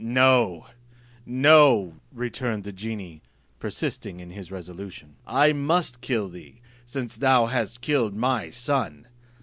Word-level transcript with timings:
"No, 0.03 0.65
no," 1.27 1.99
returned 2.11 2.63
the 2.63 2.71
genie, 2.71 3.21
persisting 3.59 4.19
in 4.19 4.31
his 4.31 4.51
resolution, 4.51 5.17
"I 5.27 5.53
must 5.53 6.01
kill 6.01 6.27
thee, 6.27 6.59
since 6.87 7.17
thou 7.17 7.45
hast 7.45 7.81
killed 7.81 8.15
my 8.15 8.49
son." 8.49 9.05